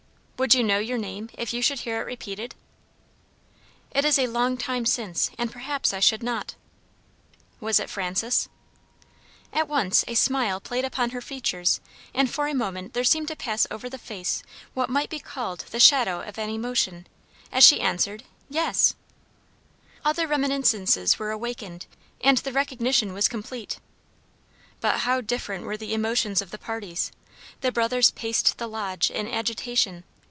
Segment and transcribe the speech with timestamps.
[0.43, 2.55] "Would you know your name if you should hear it repeated?"
[3.91, 6.55] "It is a long time since, and perhaps I should not."
[7.59, 8.49] "Was it Frances?"
[9.53, 11.79] At once a smile played upon her features,
[12.11, 14.41] and for a moment there seemed to pass over the face
[14.73, 17.05] what might be called the shadow of an emotion,
[17.51, 18.95] as she answered, "Yes."
[20.03, 21.85] Other reminiscences were awakened,
[22.19, 23.77] and the recognition was complete.
[24.79, 27.11] But how different were the emotions of the parties!
[27.59, 30.03] The brothers paced the lodge in agitation.